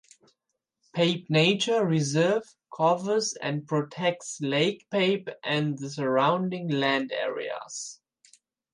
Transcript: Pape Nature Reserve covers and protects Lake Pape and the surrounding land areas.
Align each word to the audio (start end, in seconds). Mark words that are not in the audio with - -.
Pape 0.95 1.29
Nature 1.29 1.85
Reserve 1.85 2.41
covers 2.75 3.33
and 3.35 3.67
protects 3.67 4.41
Lake 4.41 4.87
Pape 4.89 5.29
and 5.43 5.77
the 5.77 5.91
surrounding 5.91 6.69
land 6.69 7.11
areas. 7.11 8.01